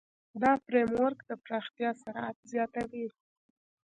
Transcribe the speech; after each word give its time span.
دا 0.41 0.51
فریم 0.63 0.89
ورک 1.01 1.19
د 1.29 1.31
پراختیا 1.43 1.89
سرعت 2.03 2.37
زیاتوي. 2.51 3.05